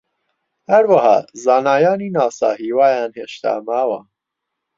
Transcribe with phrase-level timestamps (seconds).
[0.71, 3.99] هەروەها زانایانی ناسا هیوایان هێشتا ماوە